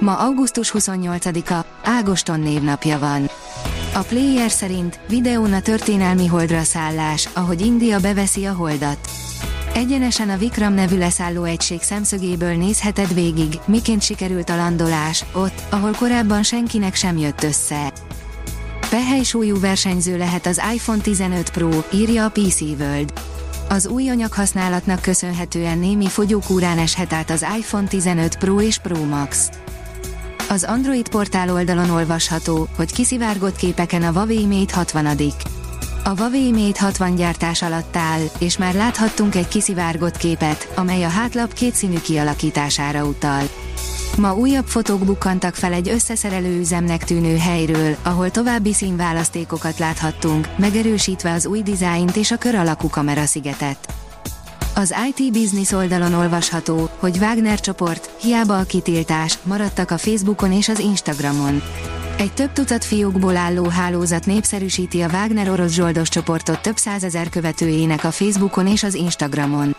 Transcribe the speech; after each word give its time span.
Ma 0.00 0.16
augusztus 0.16 0.72
28-a, 0.78 1.64
Ágoston 1.84 2.40
névnapja 2.40 2.98
van. 2.98 3.30
A 3.94 3.98
player 3.98 4.50
szerint 4.50 5.00
videón 5.08 5.52
a 5.52 5.60
történelmi 5.60 6.26
holdra 6.26 6.62
szállás, 6.62 7.28
ahogy 7.32 7.60
India 7.60 7.98
beveszi 7.98 8.44
a 8.44 8.52
holdat. 8.52 8.98
Egyenesen 9.74 10.30
a 10.30 10.36
Vikram 10.36 10.74
nevű 10.74 10.98
leszálló 10.98 11.44
egység 11.44 11.82
szemszögéből 11.82 12.56
nézheted 12.56 13.14
végig, 13.14 13.58
miként 13.64 14.02
sikerült 14.02 14.50
a 14.50 14.56
landolás, 14.56 15.24
ott, 15.32 15.62
ahol 15.70 15.92
korábban 15.92 16.42
senkinek 16.42 16.94
sem 16.94 17.16
jött 17.16 17.42
össze. 17.42 17.92
Pehely 18.90 19.22
súlyú 19.22 19.60
versenyző 19.60 20.18
lehet 20.18 20.46
az 20.46 20.60
iPhone 20.74 21.00
15 21.00 21.50
Pro, 21.50 21.68
írja 21.92 22.24
a 22.24 22.30
PC 22.30 22.60
World. 22.60 23.12
Az 23.68 23.86
új 23.86 24.08
anyaghasználatnak 24.08 25.00
köszönhetően 25.00 25.78
némi 25.78 26.06
fogyókúrán 26.06 26.78
eshet 26.78 27.12
át 27.12 27.30
az 27.30 27.46
iPhone 27.58 27.86
15 27.86 28.38
Pro 28.38 28.60
és 28.60 28.78
Pro 28.78 29.04
Max. 29.04 29.48
Az 30.52 30.64
Android 30.64 31.08
portál 31.08 31.50
oldalon 31.50 31.90
olvasható, 31.90 32.68
hogy 32.76 32.92
kiszivárgott 32.92 33.56
képeken 33.56 34.02
a 34.02 34.10
Huawei 34.10 34.46
Mate 34.46 34.74
60 34.74 35.06
A 36.04 36.08
Huawei 36.08 36.50
Mate 36.50 36.84
60 36.84 37.14
gyártás 37.14 37.62
alatt 37.62 37.96
áll, 37.96 38.20
és 38.38 38.58
már 38.58 38.74
láthattunk 38.74 39.34
egy 39.34 39.48
kiszivárgott 39.48 40.16
képet, 40.16 40.72
amely 40.74 41.04
a 41.04 41.08
hátlap 41.08 41.52
kétszínű 41.52 42.00
kialakítására 42.00 43.04
utal. 43.04 43.42
Ma 44.16 44.34
újabb 44.34 44.66
fotók 44.66 45.04
bukkantak 45.04 45.54
fel 45.54 45.72
egy 45.72 45.88
összeszerelő 45.88 46.58
üzemnek 46.58 47.04
tűnő 47.04 47.36
helyről, 47.36 47.96
ahol 48.02 48.30
további 48.30 48.72
színválasztékokat 48.72 49.78
láthattunk, 49.78 50.48
megerősítve 50.56 51.32
az 51.32 51.46
új 51.46 51.62
dizájnt 51.62 52.16
és 52.16 52.30
a 52.30 52.36
kör 52.36 52.54
alakú 52.54 52.88
kameraszigetet. 52.88 53.99
Az 54.80 54.94
IT 55.08 55.32
Business 55.32 55.72
oldalon 55.72 56.14
olvasható, 56.14 56.90
hogy 56.98 57.16
Wagner 57.20 57.60
csoport, 57.60 58.10
hiába 58.20 58.58
a 58.58 58.64
kitiltás, 58.64 59.38
maradtak 59.42 59.90
a 59.90 59.98
Facebookon 59.98 60.52
és 60.52 60.68
az 60.68 60.78
Instagramon. 60.78 61.62
Egy 62.18 62.32
több 62.32 62.52
tucat 62.52 62.84
fiókból 62.84 63.36
álló 63.36 63.64
hálózat 63.64 64.26
népszerűsíti 64.26 65.00
a 65.00 65.08
Wagner 65.12 65.50
orosz 65.50 65.72
zsoldos 65.72 66.08
csoportot 66.08 66.62
több 66.62 66.76
százezer 66.76 67.28
követőjének 67.28 68.04
a 68.04 68.10
Facebookon 68.10 68.66
és 68.66 68.82
az 68.82 68.94
Instagramon. 68.94 69.76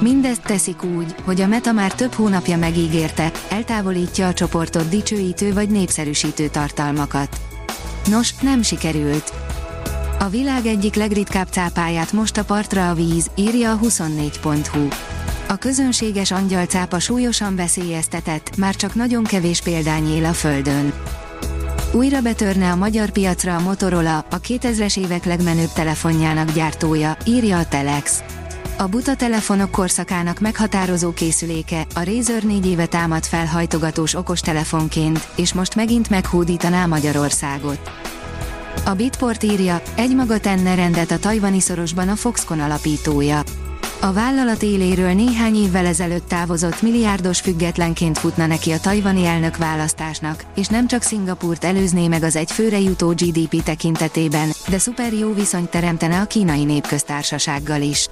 Mindezt 0.00 0.42
teszik 0.42 0.82
úgy, 0.82 1.14
hogy 1.24 1.40
a 1.40 1.46
Meta 1.46 1.72
már 1.72 1.94
több 1.94 2.12
hónapja 2.12 2.56
megígérte, 2.56 3.32
eltávolítja 3.48 4.26
a 4.26 4.34
csoportot 4.34 4.88
dicsőítő 4.88 5.52
vagy 5.52 5.68
népszerűsítő 5.68 6.48
tartalmakat. 6.48 7.40
Nos, 8.06 8.34
nem 8.34 8.62
sikerült. 8.62 9.32
A 10.20 10.28
világ 10.28 10.66
egyik 10.66 10.94
legritkább 10.94 11.46
cápáját 11.50 12.12
most 12.12 12.36
a 12.36 12.44
partra 12.44 12.90
a 12.90 12.94
víz, 12.94 13.30
írja 13.34 13.72
a 13.72 13.78
24.hu. 13.78 14.88
A 15.48 15.56
közönséges 15.56 16.30
angyalcápa 16.30 16.98
súlyosan 16.98 17.56
veszélyeztetett, 17.56 18.56
már 18.56 18.76
csak 18.76 18.94
nagyon 18.94 19.24
kevés 19.24 19.60
példány 19.60 20.10
él 20.10 20.24
a 20.24 20.32
Földön. 20.32 20.92
Újra 21.92 22.20
betörne 22.20 22.70
a 22.70 22.76
magyar 22.76 23.10
piacra 23.10 23.56
a 23.56 23.60
Motorola, 23.60 24.18
a 24.18 24.40
2000-es 24.40 24.98
évek 24.98 25.24
legmenőbb 25.24 25.72
telefonjának 25.72 26.52
gyártója, 26.52 27.16
írja 27.24 27.58
a 27.58 27.68
Telex. 27.68 28.22
A 28.78 28.86
buta 28.86 29.16
telefonok 29.16 29.70
korszakának 29.70 30.40
meghatározó 30.40 31.12
készüléke, 31.12 31.86
a 31.94 32.04
Razer 32.04 32.42
4 32.42 32.66
éve 32.66 32.86
támad 32.86 33.24
felhajtogatós 33.24 34.14
okostelefonként, 34.14 35.28
és 35.36 35.52
most 35.52 35.74
megint 35.74 36.10
meghódítaná 36.10 36.86
Magyarországot. 36.86 38.07
A 38.84 38.94
Bitport 38.94 39.42
írja, 39.42 39.82
egymaga 39.96 40.38
tenne 40.38 40.74
rendet 40.74 41.10
a 41.10 41.18
tajvani 41.18 41.60
szorosban 41.60 42.08
a 42.08 42.16
Foxconn 42.16 42.60
alapítója. 42.60 43.42
A 44.00 44.12
vállalat 44.12 44.62
éléről 44.62 45.12
néhány 45.12 45.54
évvel 45.56 45.86
ezelőtt 45.86 46.28
távozott 46.28 46.82
milliárdos 46.82 47.40
függetlenként 47.40 48.18
futna 48.18 48.46
neki 48.46 48.70
a 48.70 48.80
tajvani 48.80 49.24
elnök 49.24 49.56
választásnak, 49.56 50.44
és 50.54 50.66
nem 50.66 50.86
csak 50.86 51.02
Szingapurt 51.02 51.64
előzné 51.64 52.08
meg 52.08 52.22
az 52.22 52.36
egy 52.36 52.52
főre 52.52 52.80
jutó 52.80 53.08
GDP 53.08 53.62
tekintetében, 53.62 54.48
de 54.68 54.78
szuper 54.78 55.12
jó 55.12 55.34
viszonyt 55.34 55.70
teremtene 55.70 56.20
a 56.20 56.26
kínai 56.26 56.64
népköztársasággal 56.64 57.82
is. 57.82 58.08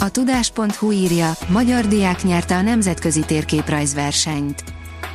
A 0.00 0.08
tudás.hu 0.08 0.90
írja, 0.90 1.32
magyar 1.48 1.86
diák 1.86 2.22
nyerte 2.22 2.56
a 2.56 2.62
nemzetközi 2.62 3.20
térképrajzversenyt. 3.20 4.64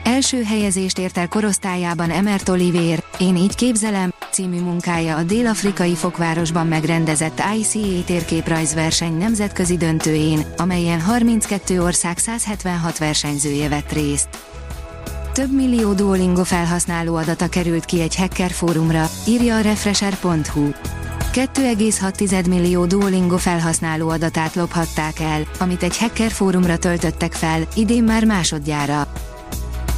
Első 0.03 0.43
helyezést 0.43 0.99
ért 0.99 1.17
el 1.17 1.27
korosztályában 1.27 2.09
Emert 2.09 2.49
Olivér, 2.49 3.03
Én 3.17 3.35
így 3.35 3.55
képzelem, 3.55 4.13
című 4.39 4.61
munkája 4.61 5.15
a 5.15 5.23
dél-afrikai 5.23 5.95
fokvárosban 5.95 6.67
megrendezett 6.67 7.41
ICA 7.57 8.03
térképrajzverseny 8.05 9.17
nemzetközi 9.17 9.77
döntőjén, 9.77 10.45
amelyen 10.57 11.01
32 11.01 11.81
ország 11.81 12.17
176 12.17 12.97
versenyzője 12.97 13.69
vett 13.69 13.91
részt. 13.91 14.29
Több 15.33 15.53
millió 15.53 15.93
Duolingo 15.93 16.43
felhasználó 16.43 17.15
adata 17.15 17.47
került 17.47 17.85
ki 17.85 18.01
egy 18.01 18.15
hacker 18.15 18.51
fórumra, 18.51 19.09
írja 19.27 19.55
a 19.55 19.61
Refresher.hu. 19.61 20.69
2,6 21.33 22.47
millió 22.47 22.85
Duolingo 22.85 23.37
felhasználó 23.37 24.09
adatát 24.09 24.55
lophatták 24.55 25.19
el, 25.19 25.47
amit 25.59 25.83
egy 25.83 25.97
hacker 25.97 26.31
fórumra 26.31 26.77
töltöttek 26.77 27.33
fel, 27.33 27.67
idén 27.75 28.03
már 28.03 28.25
másodjára. 28.25 29.07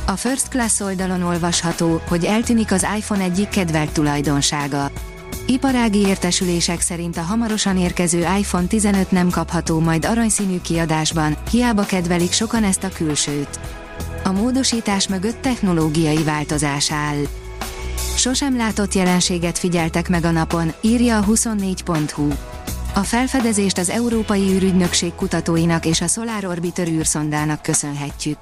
A 0.06 0.16
First 0.16 0.48
Class 0.48 0.80
oldalon 0.80 1.22
olvasható, 1.22 2.02
hogy 2.08 2.26
eltűnik 2.26 2.72
az 2.72 2.88
iPhone 2.98 3.24
egyik 3.24 3.50
kedvelt 3.50 3.92
tulajdonsága. 3.92 4.92
Iparági 5.46 6.00
értesülések 6.00 6.82
szerint 6.82 7.18
a 7.18 7.22
hamarosan 7.22 7.78
érkező 7.78 8.20
iPhone 8.20 8.68
15 8.68 9.12
nem 9.12 9.30
kapható 9.30 9.80
majd 9.80 10.06
aranyszínű 10.06 10.62
kiadásban, 10.62 11.38
hiába 11.52 11.84
kedvelik 11.84 12.32
sokan 12.32 12.64
ezt 12.64 12.84
a 12.84 12.90
külsőt. 12.90 13.60
A 14.24 14.32
módosítás 14.32 15.08
mögött 15.08 15.42
technológiai 15.42 16.24
változás 16.24 16.92
áll. 16.92 17.22
Sosem 18.16 18.58
látott 18.58 18.94
jelenséget 18.94 19.58
figyeltek 19.58 20.10
meg 20.10 20.26
a 20.26 20.32
napon, 20.32 20.74
írja 20.82 21.18
a 21.18 21.24
24.hu. 21.26 22.28
A 22.94 23.00
felfedezést 23.00 23.78
az 23.78 23.90
Európai 23.90 24.42
űrügynökség 24.42 25.16
kutatóinak 25.16 25.86
és 25.86 26.02
a 26.02 26.08
Solar 26.08 26.46
Orbiter 26.46 26.88
űrszondának 26.88 27.62
köszönhetjük. 27.62 28.38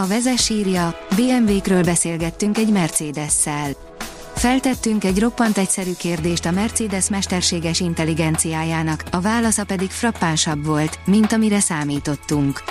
A 0.00 0.06
vezes 0.06 0.48
írja, 0.48 0.98
BMW-kről 1.16 1.84
beszélgettünk 1.84 2.58
egy 2.58 2.68
Mercedes-szel. 2.68 3.70
Feltettünk 4.34 5.04
egy 5.04 5.18
roppant 5.18 5.58
egyszerű 5.58 5.92
kérdést 5.98 6.46
a 6.46 6.50
Mercedes 6.50 7.08
mesterséges 7.08 7.80
intelligenciájának, 7.80 9.04
a 9.10 9.20
válasza 9.20 9.64
pedig 9.64 9.90
frappánsabb 9.90 10.64
volt, 10.64 10.98
mint 11.04 11.32
amire 11.32 11.60
számítottunk. 11.60 12.62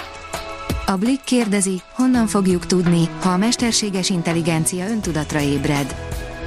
A 0.85 0.95
Blick 0.95 1.23
kérdezi, 1.23 1.81
honnan 1.93 2.27
fogjuk 2.27 2.65
tudni, 2.65 3.09
ha 3.19 3.29
a 3.29 3.37
mesterséges 3.37 4.09
intelligencia 4.09 4.87
öntudatra 4.87 5.39
ébred. 5.39 5.95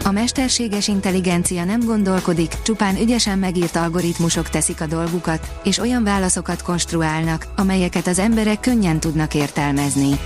A 0.05 0.11
mesterséges 0.11 0.89
intelligencia 0.89 1.65
nem 1.65 1.81
gondolkodik, 1.81 2.55
csupán 2.63 2.97
ügyesen 2.97 3.39
megírt 3.39 3.77
algoritmusok 3.77 4.49
teszik 4.49 4.81
a 4.81 4.87
dolgukat, 4.87 5.53
és 5.65 5.79
olyan 5.79 6.05
válaszokat 6.05 6.63
konstruálnak, 6.63 7.47
amelyeket 7.57 8.07
az 8.07 8.19
emberek 8.19 8.61
könnyen 8.61 9.01
tudnak 9.01 9.35
értelmezni. 9.35 10.19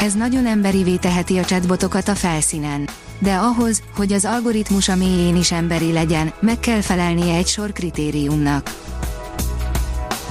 Ez 0.00 0.14
nagyon 0.14 0.46
emberivé 0.46 0.96
teheti 0.96 1.38
a 1.38 1.44
chatbotokat 1.44 2.08
a 2.08 2.14
felszínen. 2.14 2.88
De 3.18 3.34
ahhoz, 3.34 3.82
hogy 3.96 4.12
az 4.12 4.24
algoritmus 4.24 4.88
a 4.88 4.96
mélyén 4.96 5.36
is 5.36 5.52
emberi 5.52 5.92
legyen, 5.92 6.32
meg 6.40 6.60
kell 6.60 6.80
felelnie 6.80 7.36
egy 7.36 7.46
sor 7.46 7.72
kritériumnak. 7.72 8.74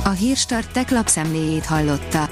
A 0.03 0.09
Hírstart 0.09 0.71
tech 0.71 0.91
lapszemléjét 0.91 1.65
hallotta. 1.65 2.29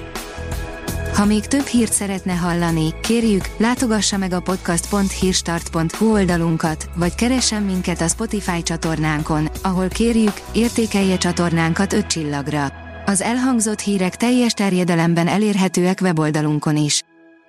Ha 1.14 1.26
még 1.26 1.46
több 1.46 1.66
hírt 1.66 1.94
szeretne 1.94 2.34
hallani, 2.34 2.94
kérjük, 3.02 3.50
látogassa 3.58 4.18
meg 4.18 4.34
a 4.34 4.40
podcast.hírstart.hu 4.40 6.12
oldalunkat, 6.12 6.90
vagy 6.96 7.16
keressen 7.16 7.64
minket 7.64 8.02
a 8.02 8.08
Spotify 8.08 8.64
csatornánkon, 8.64 9.50
ahol 9.62 9.88
kérjük, 9.88 10.42
értékelje 10.52 11.18
csatornánkat 11.18 11.94
5 11.94 12.08
csillagra. 12.08 12.74
Az 13.06 13.22
elhangzott 13.22 13.80
hírek 13.80 14.16
teljes 14.16 14.54
terjedelemben 14.54 15.28
elérhetőek 15.28 16.00
weboldalunkon 16.02 16.78
is. 16.78 17.04